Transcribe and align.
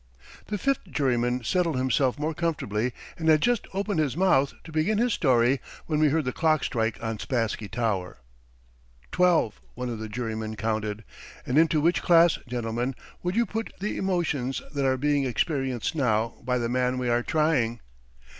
The 0.47 0.57
fifth 0.57 0.85
juryman 0.85 1.43
settled 1.43 1.75
himself 1.77 2.17
more 2.17 2.33
comfortably, 2.33 2.91
and 3.19 3.29
had 3.29 3.39
just 3.39 3.67
opened 3.71 3.99
his 3.99 4.17
mouth 4.17 4.51
to 4.63 4.71
begin 4.71 4.97
his 4.97 5.13
story 5.13 5.61
when 5.85 5.99
we 5.99 6.09
heard 6.09 6.25
the 6.25 6.33
clock 6.33 6.63
strike 6.63 6.97
on 7.03 7.19
Spassky 7.19 7.67
Tower. 7.69 8.17
"Twelve..." 9.11 9.61
one 9.75 9.89
of 9.89 9.99
the 9.99 10.09
jurymen 10.09 10.55
counted. 10.55 11.03
"And 11.45 11.55
into 11.59 11.79
which 11.79 12.01
class, 12.01 12.39
gentlemen, 12.47 12.95
would 13.21 13.35
you 13.35 13.45
put 13.45 13.73
the 13.79 13.95
emotions 13.97 14.63
that 14.73 14.85
are 14.85 14.97
being 14.97 15.25
experienced 15.25 15.93
now 15.93 16.33
by 16.43 16.57
the 16.57 16.67
man 16.67 16.97
we 16.97 17.07
are 17.07 17.21
trying? 17.21 17.79